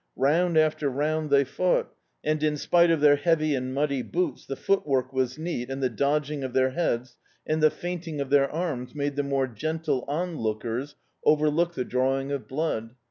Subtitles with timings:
[0.15, 1.93] Round after round they fought,
[2.23, 5.91] and in spite of their heavy and muddy boots the footwork was neat, and the
[5.91, 10.93] dodging of their heads, and the feinting of their arms made the more gentle onlookers
[10.93, 12.95] [■Hi D,i.,.db, Google The Canal overlook the drawing of blood.